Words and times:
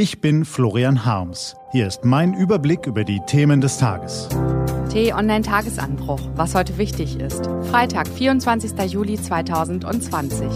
Ich 0.00 0.20
bin 0.20 0.44
Florian 0.44 1.04
Harms. 1.04 1.56
Hier 1.72 1.88
ist 1.88 2.04
mein 2.04 2.32
Überblick 2.32 2.86
über 2.86 3.02
die 3.02 3.18
Themen 3.26 3.60
des 3.60 3.78
Tages. 3.78 4.28
T-Online-Tagesanbruch, 4.92 6.20
was 6.36 6.54
heute 6.54 6.78
wichtig 6.78 7.18
ist. 7.18 7.46
Freitag, 7.68 8.06
24. 8.06 8.92
Juli 8.92 9.20
2020. 9.20 10.46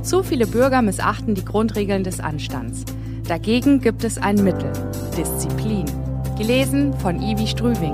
Zu 0.00 0.22
viele 0.22 0.46
Bürger 0.46 0.80
missachten 0.80 1.34
die 1.34 1.44
Grundregeln 1.44 2.04
des 2.04 2.20
Anstands. 2.20 2.86
Dagegen 3.28 3.82
gibt 3.82 4.02
es 4.02 4.16
ein 4.16 4.36
Mittel. 4.36 4.72
Disziplin. 5.14 5.84
Gelesen 6.38 6.94
von 7.00 7.20
Ivi 7.20 7.48
Strüving. 7.48 7.92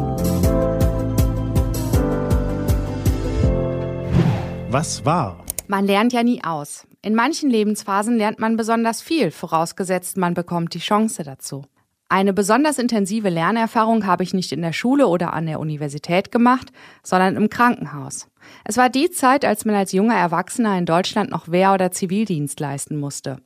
Was 4.71 5.05
war? 5.05 5.45
Man 5.67 5.85
lernt 5.85 6.13
ja 6.13 6.23
nie 6.23 6.45
aus. 6.45 6.87
In 7.07 7.15
manchen 7.15 7.51
Lebensphasen 7.51 8.17
lernt 8.17 8.41
man 8.41 8.57
besonders 8.57 9.01
viel, 9.01 9.31
vorausgesetzt 9.31 10.17
man 10.17 10.35
bekommt 10.35 10.75
die 10.75 10.81
Chance 10.81 11.23
dazu. 11.23 11.63
Eine 12.09 12.33
besonders 12.33 12.81
intensive 12.81 13.29
Lernerfahrung 13.29 14.07
habe 14.07 14.25
ich 14.25 14.35
nicht 14.35 14.51
in 14.51 14.61
der 14.61 14.73
Schule 14.73 15.07
oder 15.07 15.33
an 15.33 15.47
der 15.47 15.61
Universität 15.61 16.33
gemacht, 16.33 16.73
sondern 17.05 17.37
im 17.37 17.49
Krankenhaus. 17.49 18.27
Es 18.65 18.77
war 18.77 18.91
die 18.91 19.09
Zeit, 19.09 19.45
als 19.45 19.65
man 19.65 19.77
als 19.77 19.93
junger 19.93 20.17
Erwachsener 20.17 20.77
in 20.77 20.85
Deutschland 20.85 21.31
noch 21.31 21.49
Wehr- 21.49 21.75
oder 21.75 21.93
Zivildienst 21.93 22.59
leisten 22.59 22.99
musste. 22.99 23.37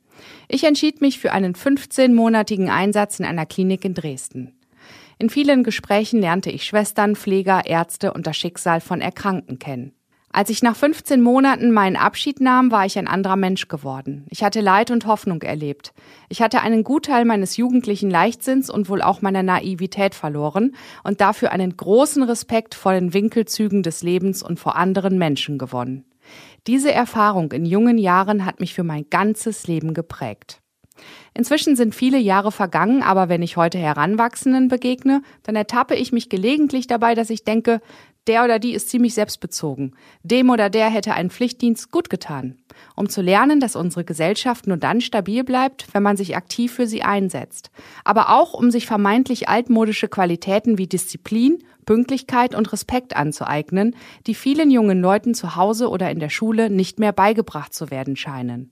Ich 0.47 0.63
entschied 0.63 0.99
mich 0.99 1.19
für 1.19 1.31
einen 1.31 1.53
15-monatigen 1.53 2.69
Einsatz 2.69 3.19
in 3.19 3.25
einer 3.25 3.45
Klinik 3.45 3.85
in 3.85 3.93
Dresden. 3.93 4.57
In 5.19 5.29
vielen 5.29 5.63
Gesprächen 5.63 6.19
lernte 6.19 6.49
ich 6.49 6.63
Schwestern, 6.63 7.15
Pfleger, 7.15 7.67
Ärzte 7.67 8.11
und 8.11 8.25
das 8.25 8.37
Schicksal 8.37 8.81
von 8.81 9.01
Erkrankten 9.01 9.59
kennen. 9.59 9.93
Als 10.33 10.49
ich 10.49 10.63
nach 10.63 10.77
15 10.77 11.21
Monaten 11.21 11.71
meinen 11.71 11.97
Abschied 11.97 12.39
nahm, 12.39 12.71
war 12.71 12.85
ich 12.85 12.97
ein 12.97 13.07
anderer 13.07 13.35
Mensch 13.35 13.67
geworden. 13.67 14.25
Ich 14.29 14.43
hatte 14.43 14.61
Leid 14.61 14.89
und 14.89 15.05
Hoffnung 15.05 15.41
erlebt. 15.41 15.93
Ich 16.29 16.41
hatte 16.41 16.61
einen 16.61 16.85
Gutteil 16.85 17.25
meines 17.25 17.57
jugendlichen 17.57 18.09
Leichtsinns 18.09 18.69
und 18.69 18.87
wohl 18.87 19.01
auch 19.01 19.21
meiner 19.21 19.43
Naivität 19.43 20.15
verloren 20.15 20.75
und 21.03 21.19
dafür 21.19 21.51
einen 21.51 21.75
großen 21.75 22.23
Respekt 22.23 22.75
vor 22.75 22.93
den 22.93 23.13
Winkelzügen 23.13 23.83
des 23.83 24.03
Lebens 24.03 24.41
und 24.41 24.57
vor 24.57 24.77
anderen 24.77 25.17
Menschen 25.17 25.57
gewonnen. 25.57 26.05
Diese 26.65 26.93
Erfahrung 26.93 27.51
in 27.51 27.65
jungen 27.65 27.97
Jahren 27.97 28.45
hat 28.45 28.61
mich 28.61 28.73
für 28.73 28.83
mein 28.83 29.09
ganzes 29.09 29.67
Leben 29.67 29.93
geprägt. 29.93 30.61
Inzwischen 31.33 31.75
sind 31.75 31.95
viele 31.95 32.17
Jahre 32.17 32.51
vergangen, 32.51 33.03
aber 33.03 33.29
wenn 33.29 33.41
ich 33.41 33.57
heute 33.57 33.77
Heranwachsenden 33.77 34.67
begegne, 34.67 35.21
dann 35.43 35.55
ertappe 35.55 35.95
ich 35.95 36.11
mich 36.11 36.29
gelegentlich 36.29 36.87
dabei, 36.87 37.15
dass 37.15 37.29
ich 37.29 37.43
denke, 37.43 37.81
der 38.27 38.43
oder 38.43 38.59
die 38.59 38.73
ist 38.73 38.89
ziemlich 38.89 39.13
selbstbezogen. 39.13 39.95
Dem 40.23 40.49
oder 40.49 40.69
der 40.69 40.89
hätte 40.89 41.13
ein 41.13 41.29
Pflichtdienst 41.29 41.91
gut 41.91 42.09
getan. 42.09 42.57
Um 42.95 43.09
zu 43.09 43.21
lernen, 43.21 43.59
dass 43.59 43.75
unsere 43.75 44.03
Gesellschaft 44.03 44.67
nur 44.67 44.77
dann 44.77 45.01
stabil 45.01 45.43
bleibt, 45.43 45.87
wenn 45.93 46.03
man 46.03 46.17
sich 46.17 46.35
aktiv 46.35 46.71
für 46.71 46.87
sie 46.87 47.03
einsetzt. 47.03 47.71
Aber 48.03 48.29
auch, 48.29 48.53
um 48.53 48.71
sich 48.71 48.85
vermeintlich 48.85 49.49
altmodische 49.49 50.07
Qualitäten 50.07 50.77
wie 50.77 50.87
Disziplin, 50.87 51.63
Pünktlichkeit 51.85 52.53
und 52.53 52.71
Respekt 52.71 53.15
anzueignen, 53.15 53.95
die 54.27 54.35
vielen 54.35 54.69
jungen 54.69 55.01
Leuten 55.01 55.33
zu 55.33 55.55
Hause 55.55 55.89
oder 55.89 56.11
in 56.11 56.19
der 56.19 56.29
Schule 56.29 56.69
nicht 56.69 56.99
mehr 56.99 57.11
beigebracht 57.11 57.73
zu 57.73 57.89
werden 57.89 58.15
scheinen. 58.15 58.71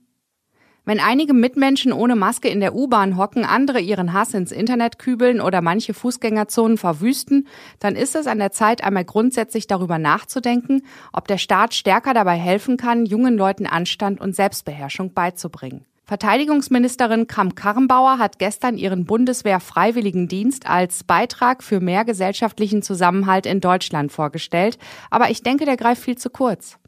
Wenn 0.84 0.98
einige 0.98 1.34
Mitmenschen 1.34 1.92
ohne 1.92 2.16
Maske 2.16 2.48
in 2.48 2.60
der 2.60 2.74
U-Bahn 2.74 3.16
hocken, 3.16 3.44
andere 3.44 3.80
ihren 3.80 4.12
Hass 4.12 4.32
ins 4.32 4.50
Internet 4.50 4.98
kübeln 4.98 5.40
oder 5.40 5.60
manche 5.60 5.92
Fußgängerzonen 5.92 6.78
verwüsten, 6.78 7.46
dann 7.80 7.96
ist 7.96 8.16
es 8.16 8.26
an 8.26 8.38
der 8.38 8.50
Zeit, 8.50 8.82
einmal 8.82 9.04
grundsätzlich 9.04 9.66
darüber 9.66 9.98
nachzudenken, 9.98 10.82
ob 11.12 11.28
der 11.28 11.38
Staat 11.38 11.74
stärker 11.74 12.14
dabei 12.14 12.36
helfen 12.36 12.76
kann, 12.76 13.04
jungen 13.04 13.36
Leuten 13.36 13.66
Anstand 13.66 14.20
und 14.20 14.34
Selbstbeherrschung 14.34 15.12
beizubringen. 15.12 15.84
Verteidigungsministerin 16.10 17.28
Kramp-Karrenbauer 17.28 18.18
hat 18.18 18.40
gestern 18.40 18.76
ihren 18.76 19.04
Bundeswehr-Freiwilligendienst 19.04 20.66
als 20.68 21.04
Beitrag 21.04 21.62
für 21.62 21.78
mehr 21.78 22.04
gesellschaftlichen 22.04 22.82
Zusammenhalt 22.82 23.46
in 23.46 23.60
Deutschland 23.60 24.10
vorgestellt, 24.10 24.76
aber 25.10 25.30
ich 25.30 25.44
denke, 25.44 25.66
der 25.66 25.76
greift 25.76 26.02
viel 26.02 26.18
zu 26.18 26.28
kurz. 26.28 26.78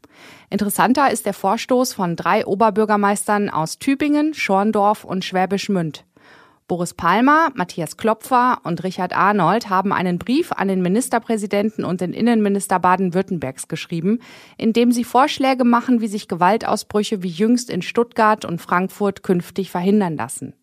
Interessanter 0.49 1.11
ist 1.11 1.25
der 1.25 1.33
Vorstoß 1.33 1.93
von 1.93 2.15
drei 2.15 2.45
Oberbürgermeistern 2.45 3.49
aus 3.49 3.79
Tübingen, 3.79 4.33
Schorndorf 4.33 5.03
und 5.03 5.25
Schwäbisch 5.25 5.69
Münd. 5.69 6.05
Boris 6.67 6.93
Palmer, 6.93 7.49
Matthias 7.55 7.97
Klopfer 7.97 8.59
und 8.63 8.83
Richard 8.83 9.13
Arnold 9.15 9.69
haben 9.69 9.91
einen 9.91 10.17
Brief 10.17 10.51
an 10.53 10.69
den 10.69 10.81
Ministerpräsidenten 10.81 11.83
und 11.83 11.99
den 11.99 12.13
Innenminister 12.13 12.79
Baden-Württembergs 12.79 13.67
geschrieben, 13.67 14.19
in 14.57 14.71
dem 14.71 14.91
sie 14.91 15.03
Vorschläge 15.03 15.65
machen, 15.65 15.99
wie 15.99 16.07
sich 16.07 16.27
Gewaltausbrüche 16.27 17.21
wie 17.21 17.29
jüngst 17.29 17.69
in 17.69 17.81
Stuttgart 17.81 18.45
und 18.45 18.61
Frankfurt 18.61 19.23
künftig 19.23 19.71
verhindern 19.71 20.15
lassen. 20.15 20.53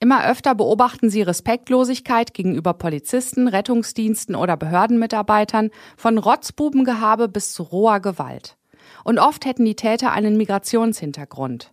Immer 0.00 0.26
öfter 0.26 0.54
beobachten 0.54 1.10
sie 1.10 1.20
Respektlosigkeit 1.20 2.32
gegenüber 2.32 2.72
Polizisten, 2.72 3.46
Rettungsdiensten 3.46 4.34
oder 4.34 4.56
Behördenmitarbeitern, 4.56 5.70
von 5.98 6.16
Rotzbubengehabe 6.16 7.28
bis 7.28 7.52
zu 7.52 7.64
roher 7.64 8.00
Gewalt. 8.00 8.56
Und 9.04 9.18
oft 9.18 9.44
hätten 9.44 9.64
die 9.64 9.76
Täter 9.76 10.12
einen 10.12 10.36
Migrationshintergrund. 10.36 11.72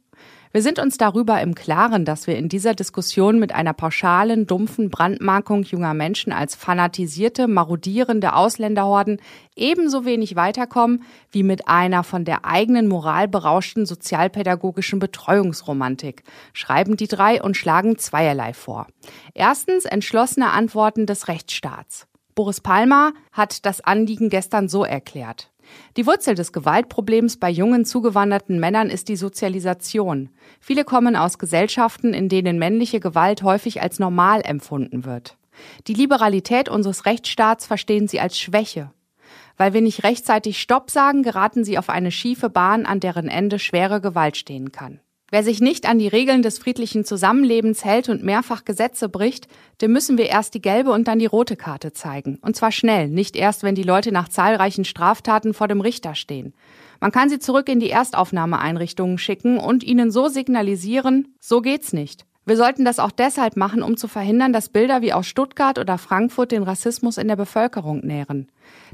Wir 0.53 0.61
sind 0.61 0.79
uns 0.79 0.97
darüber 0.97 1.41
im 1.41 1.55
Klaren, 1.55 2.05
dass 2.05 2.25
wir 2.25 2.37
in 2.37 2.49
dieser 2.49 2.73
Diskussion 2.73 3.37
mit 3.37 3.53
einer 3.53 3.73
pauschalen, 3.73 4.47
dumpfen 4.47 4.89
Brandmarkung 4.89 5.63
junger 5.63 5.93
Menschen 5.93 6.31
als 6.31 6.55
fanatisierte, 6.55 7.47
marodierende 7.47 8.33
Ausländerhorden 8.33 9.19
ebenso 9.55 10.05
wenig 10.05 10.35
weiterkommen 10.35 11.03
wie 11.31 11.43
mit 11.43 11.67
einer 11.67 12.03
von 12.03 12.23
der 12.23 12.45
eigenen 12.45 12.87
Moral 12.87 13.27
berauschten 13.27 13.85
sozialpädagogischen 13.85 14.99
Betreuungsromantik, 14.99 16.23
schreiben 16.53 16.95
die 16.97 17.07
drei 17.07 17.41
und 17.41 17.57
schlagen 17.57 17.97
zweierlei 17.97 18.53
vor. 18.53 18.87
Erstens 19.33 19.85
entschlossene 19.85 20.51
Antworten 20.51 21.05
des 21.05 21.27
Rechtsstaats. 21.27 22.07
Boris 22.35 22.61
Palmer 22.61 23.13
hat 23.31 23.65
das 23.65 23.81
Anliegen 23.81 24.29
gestern 24.29 24.69
so 24.69 24.83
erklärt. 24.83 25.51
Die 25.95 26.05
Wurzel 26.05 26.35
des 26.35 26.53
Gewaltproblems 26.53 27.37
bei 27.37 27.49
jungen 27.49 27.85
zugewanderten 27.85 28.59
Männern 28.59 28.89
ist 28.89 29.09
die 29.09 29.15
Sozialisation. 29.15 30.29
Viele 30.59 30.83
kommen 30.83 31.15
aus 31.15 31.39
Gesellschaften, 31.39 32.13
in 32.13 32.29
denen 32.29 32.59
männliche 32.59 32.99
Gewalt 32.99 33.43
häufig 33.43 33.81
als 33.81 33.99
normal 33.99 34.41
empfunden 34.41 35.05
wird. 35.05 35.37
Die 35.87 35.93
Liberalität 35.93 36.69
unseres 36.69 37.05
Rechtsstaats 37.05 37.65
verstehen 37.65 38.07
sie 38.07 38.19
als 38.19 38.39
Schwäche. 38.39 38.91
Weil 39.57 39.73
wir 39.73 39.81
nicht 39.81 40.03
rechtzeitig 40.03 40.61
Stopp 40.61 40.91
sagen, 40.91 41.23
geraten 41.23 41.63
sie 41.63 41.77
auf 41.77 41.89
eine 41.89 42.11
schiefe 42.11 42.49
Bahn, 42.49 42.85
an 42.85 42.99
deren 42.99 43.27
Ende 43.27 43.57
schwere 43.57 44.01
Gewalt 44.01 44.37
stehen 44.37 44.71
kann. 44.71 44.99
Wer 45.29 45.43
sich 45.43 45.59
nicht 45.59 45.89
an 45.89 45.99
die 45.99 46.07
Regeln 46.07 46.41
des 46.41 46.57
friedlichen 46.57 47.03
Zusammenlebens 47.03 47.83
hält 47.83 48.07
und 48.07 48.23
mehrfach 48.23 48.63
Gesetze 48.63 49.09
bricht, 49.09 49.49
dem 49.81 49.91
müssen 49.91 50.17
wir 50.17 50.27
erst 50.27 50.53
die 50.53 50.61
gelbe 50.61 50.91
und 50.91 51.05
dann 51.09 51.19
die 51.19 51.25
rote 51.25 51.57
Karte 51.57 51.91
zeigen. 51.91 52.37
Und 52.41 52.55
zwar 52.55 52.71
schnell, 52.71 53.09
nicht 53.09 53.35
erst, 53.35 53.61
wenn 53.61 53.75
die 53.75 53.83
Leute 53.83 54.13
nach 54.13 54.29
zahlreichen 54.29 54.85
Straftaten 54.85 55.53
vor 55.53 55.67
dem 55.67 55.81
Richter 55.81 56.15
stehen. 56.15 56.53
Man 57.01 57.11
kann 57.11 57.29
sie 57.29 57.39
zurück 57.39 57.67
in 57.67 57.81
die 57.81 57.89
Erstaufnahmeeinrichtungen 57.89 59.17
schicken 59.17 59.57
und 59.57 59.83
ihnen 59.83 60.11
so 60.11 60.29
signalisieren, 60.29 61.35
so 61.41 61.61
geht's 61.61 61.91
nicht. 61.91 62.25
Wir 62.45 62.55
sollten 62.55 62.85
das 62.85 62.99
auch 62.99 63.11
deshalb 63.11 63.57
machen, 63.57 63.83
um 63.83 63.97
zu 63.97 64.07
verhindern, 64.07 64.53
dass 64.53 64.69
Bilder 64.69 65.01
wie 65.01 65.11
aus 65.11 65.27
Stuttgart 65.27 65.77
oder 65.77 65.97
Frankfurt 65.97 66.53
den 66.53 66.63
Rassismus 66.63 67.17
in 67.17 67.27
der 67.27 67.35
Bevölkerung 67.35 67.99
nähren. 67.99 68.49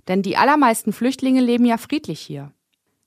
Denn 0.07 0.23
die 0.23 0.35
allermeisten 0.35 0.93
Flüchtlinge 0.93 1.41
leben 1.41 1.65
ja 1.65 1.77
friedlich 1.77 2.19
hier. 2.19 2.51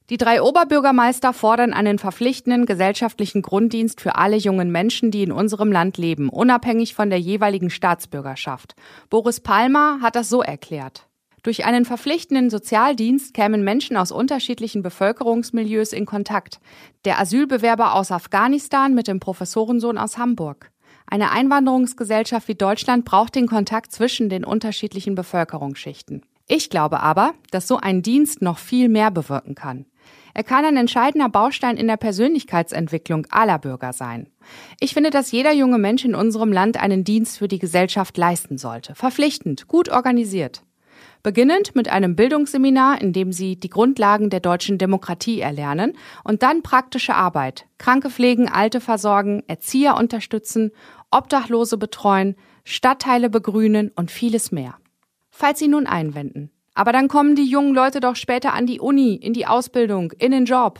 Die 0.08 0.18
drei 0.18 0.40
Oberbürgermeister 0.40 1.32
fordern 1.32 1.72
einen 1.72 1.98
verpflichtenden 1.98 2.64
gesellschaftlichen 2.64 3.42
Grunddienst 3.42 4.00
für 4.00 4.14
alle 4.14 4.36
jungen 4.36 4.70
Menschen, 4.70 5.10
die 5.10 5.24
in 5.24 5.32
unserem 5.32 5.72
Land 5.72 5.98
leben, 5.98 6.28
unabhängig 6.28 6.94
von 6.94 7.10
der 7.10 7.18
jeweiligen 7.18 7.70
Staatsbürgerschaft. 7.70 8.76
Boris 9.10 9.40
Palmer 9.40 9.98
hat 10.00 10.14
das 10.14 10.28
so 10.28 10.42
erklärt. 10.42 11.08
Durch 11.42 11.64
einen 11.64 11.84
verpflichtenden 11.84 12.50
Sozialdienst 12.50 13.34
kämen 13.34 13.64
Menschen 13.64 13.96
aus 13.96 14.12
unterschiedlichen 14.12 14.82
Bevölkerungsmilieus 14.82 15.92
in 15.92 16.06
Kontakt. 16.06 16.60
Der 17.04 17.18
Asylbewerber 17.18 17.94
aus 17.94 18.12
Afghanistan 18.12 18.94
mit 18.94 19.08
dem 19.08 19.18
Professorensohn 19.18 19.98
aus 19.98 20.18
Hamburg. 20.18 20.70
Eine 21.08 21.32
Einwanderungsgesellschaft 21.32 22.46
wie 22.46 22.54
Deutschland 22.54 23.04
braucht 23.04 23.34
den 23.34 23.46
Kontakt 23.48 23.90
zwischen 23.92 24.28
den 24.28 24.44
unterschiedlichen 24.44 25.16
Bevölkerungsschichten. 25.16 26.22
Ich 26.48 26.70
glaube 26.70 27.00
aber, 27.00 27.34
dass 27.50 27.66
so 27.66 27.78
ein 27.78 28.02
Dienst 28.02 28.40
noch 28.40 28.58
viel 28.58 28.88
mehr 28.88 29.10
bewirken 29.10 29.56
kann. 29.56 29.86
Er 30.36 30.44
kann 30.44 30.66
ein 30.66 30.76
entscheidender 30.76 31.30
Baustein 31.30 31.78
in 31.78 31.86
der 31.86 31.96
Persönlichkeitsentwicklung 31.96 33.26
aller 33.30 33.58
Bürger 33.58 33.94
sein. 33.94 34.28
Ich 34.80 34.92
finde, 34.92 35.08
dass 35.08 35.32
jeder 35.32 35.54
junge 35.54 35.78
Mensch 35.78 36.04
in 36.04 36.14
unserem 36.14 36.52
Land 36.52 36.76
einen 36.78 37.04
Dienst 37.04 37.38
für 37.38 37.48
die 37.48 37.58
Gesellschaft 37.58 38.18
leisten 38.18 38.58
sollte. 38.58 38.94
Verpflichtend, 38.94 39.66
gut 39.66 39.88
organisiert. 39.88 40.62
Beginnend 41.22 41.74
mit 41.74 41.88
einem 41.88 42.16
Bildungsseminar, 42.16 43.00
in 43.00 43.14
dem 43.14 43.32
Sie 43.32 43.58
die 43.58 43.70
Grundlagen 43.70 44.28
der 44.28 44.40
deutschen 44.40 44.76
Demokratie 44.76 45.40
erlernen 45.40 45.94
und 46.22 46.42
dann 46.42 46.62
praktische 46.62 47.14
Arbeit, 47.14 47.64
Kranke 47.78 48.10
pflegen, 48.10 48.46
Alte 48.46 48.82
versorgen, 48.82 49.42
Erzieher 49.46 49.96
unterstützen, 49.96 50.70
Obdachlose 51.10 51.78
betreuen, 51.78 52.36
Stadtteile 52.62 53.30
begrünen 53.30 53.90
und 53.96 54.10
vieles 54.10 54.52
mehr. 54.52 54.74
Falls 55.30 55.58
Sie 55.58 55.68
nun 55.68 55.86
einwenden, 55.86 56.50
aber 56.76 56.92
dann 56.92 57.08
kommen 57.08 57.34
die 57.34 57.48
jungen 57.48 57.74
Leute 57.74 58.00
doch 58.00 58.16
später 58.16 58.52
an 58.52 58.66
die 58.66 58.80
Uni, 58.80 59.14
in 59.14 59.32
die 59.32 59.46
Ausbildung, 59.46 60.12
in 60.12 60.30
den 60.30 60.44
Job. 60.44 60.78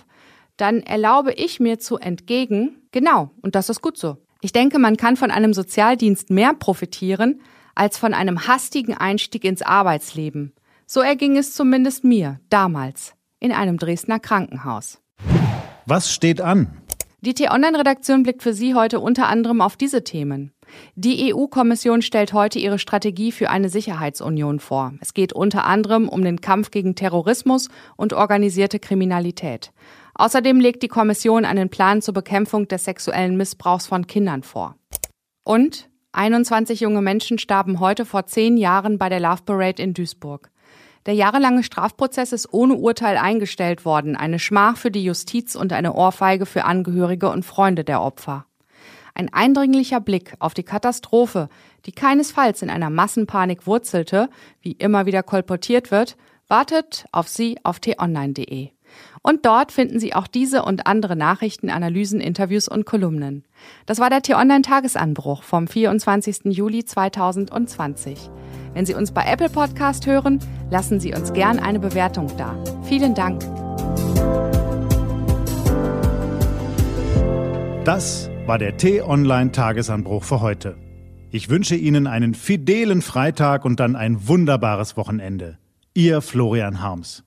Dann 0.59 0.83
erlaube 0.83 1.33
ich 1.33 1.59
mir 1.59 1.79
zu 1.79 1.97
entgegen, 1.97 2.83
genau, 2.93 3.31
und 3.41 3.55
das 3.55 3.71
ist 3.71 3.81
gut 3.81 3.97
so. 3.97 4.19
Ich 4.43 4.53
denke, 4.53 4.79
man 4.79 4.99
kann 4.99 5.17
von 5.17 5.31
einem 5.31 5.55
Sozialdienst 5.55 6.29
mehr 6.29 6.53
profitieren 6.53 7.41
als 7.75 7.97
von 7.97 8.13
einem 8.13 8.47
hastigen 8.47 8.95
Einstieg 8.95 9.45
ins 9.45 9.63
Arbeitsleben. 9.63 10.53
So 10.87 11.01
erging 11.01 11.39
es 11.39 11.55
zumindest 11.55 12.05
mir 12.05 12.41
damals 12.51 13.15
in 13.41 13.51
einem 13.51 13.79
Dresdner 13.79 14.21
Krankenhaus. 14.21 15.01
Was 15.87 16.13
steht 16.13 16.43
an? 16.43 16.77
Die 17.23 17.33
T-Online-Redaktion 17.33 18.23
blickt 18.23 18.43
für 18.43 18.53
Sie 18.53 18.75
heute 18.75 19.01
unter 19.01 19.29
anderem 19.29 19.63
auf 19.63 19.77
diese 19.77 20.05
Themen. 20.05 20.53
Die 20.95 21.33
EU-Kommission 21.35 22.03
stellt 22.03 22.33
heute 22.33 22.59
ihre 22.59 22.79
Strategie 22.79 23.33
für 23.33 23.51
eine 23.51 23.69
Sicherheitsunion 23.69 24.61
vor. 24.61 24.93
Es 25.01 25.15
geht 25.15 25.33
unter 25.33 25.65
anderem 25.65 26.09
um 26.09 26.23
den 26.23 26.41
Kampf 26.41 26.71
gegen 26.71 26.95
Terrorismus 26.95 27.69
und 27.97 28.13
organisierte 28.13 28.79
Kriminalität. 28.79 29.73
Außerdem 30.15 30.61
legt 30.61 30.83
die 30.83 30.89
Kommission 30.89 31.45
einen 31.45 31.69
Plan 31.69 32.03
zur 32.03 32.15
Bekämpfung 32.15 32.69
des 32.69 32.85
sexuellen 32.85 33.37
Missbrauchs 33.37 33.87
von 33.87 34.07
Kindern 34.07 34.43
vor. 34.43 34.77
Und 35.45 35.89
21 36.13 36.81
junge 36.81 37.03
Menschen 37.03 37.39
starben 37.39 37.79
heute 37.79 38.07
vor 38.07 38.27
zehn 38.27 38.57
Jahren 38.57 38.97
bei 38.97 39.11
der 39.11 39.21
Love 39.21 39.43
Parade 39.45 39.83
in 39.83 39.93
Duisburg. 39.93 40.51
Der 41.05 41.15
jahrelange 41.15 41.63
Strafprozess 41.63 42.33
ist 42.33 42.53
ohne 42.53 42.75
Urteil 42.75 43.17
eingestellt 43.17 43.85
worden, 43.85 44.17
eine 44.17 44.39
Schmach 44.39 44.77
für 44.77 44.91
die 44.91 45.05
Justiz 45.05 45.55
und 45.55 45.73
eine 45.73 45.93
Ohrfeige 45.93 46.47
für 46.47 46.65
Angehörige 46.65 47.31
und 47.31 47.45
Freunde 47.45 47.85
der 47.85 48.03
Opfer. 48.03 48.47
Ein 49.17 49.33
eindringlicher 49.33 49.99
Blick 49.99 50.35
auf 50.41 50.53
die 50.53 50.63
Katastrophe, 50.63 51.49
die 51.87 51.93
keinesfalls 51.93 52.61
in 52.61 52.69
einer 52.69 52.91
Massenpanik 52.91 53.67
wurzelte, 53.67 54.29
wie 54.61 54.73
immer 54.73 55.07
wieder 55.07 55.23
kolportiert 55.23 55.91
wird, 55.91 56.19
wartet 56.49 57.07
auf 57.13 57.27
Sie 57.27 57.57
auf 57.63 57.81
t-online.de. 57.81 58.69
Und 59.23 59.47
dort 59.47 59.73
finden 59.73 59.99
Sie 59.99 60.13
auch 60.13 60.27
diese 60.27 60.65
und 60.65 60.87
andere 60.87 61.17
Nachrichten, 61.17 61.71
Analysen, 61.71 62.21
Interviews 62.21 62.69
und 62.69 62.85
Kolumnen. 62.85 63.47
Das 63.87 64.01
war 64.01 64.11
der 64.11 64.21
T-Online-Tagesanbruch 64.21 65.45
vom 65.45 65.67
24. 65.67 66.55
Juli 66.55 66.85
2020. 66.85 68.19
Wenn 68.75 68.85
Sie 68.85 68.95
uns 68.95 69.13
bei 69.13 69.25
Apple 69.25 69.49
Podcast 69.49 70.07
hören, 70.07 70.41
lassen 70.71 71.01
Sie 71.01 71.15
uns 71.15 71.33
gern 71.33 71.59
eine 71.59 71.81
Bewertung 71.81 72.31
da. 72.37 72.55
Vielen 72.83 73.15
Dank. 73.15 73.43
Das 77.87 78.29
war 78.47 78.59
der 78.59 78.77
T-Online-Tagesanbruch 78.77 80.23
für 80.23 80.41
heute. 80.41 80.77
Ich 81.33 81.49
wünsche 81.49 81.75
Ihnen 81.75 82.07
einen 82.07 82.35
fidelen 82.35 83.03
Freitag 83.03 83.65
und 83.65 83.81
dann 83.81 83.97
ein 83.97 84.29
wunderbares 84.29 84.97
Wochenende. 84.97 85.59
Ihr 85.95 86.23
Florian 86.23 86.81
Harms. 86.81 87.27